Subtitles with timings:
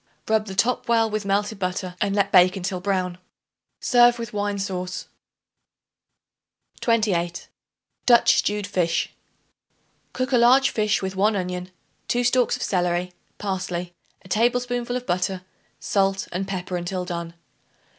[0.27, 3.19] Rub the top well with melted butter and let bake until brown.
[3.79, 5.05] Serve with wine sauce.
[6.79, 7.47] 28.
[8.07, 9.13] Dutch Stewed Fish.
[10.11, 11.69] Cook a large fish with 1 onion,
[12.07, 13.93] 2 stalks of celery, parsley,
[14.23, 15.43] a tablespoonful of butter,
[15.79, 17.35] salt and pepper until done.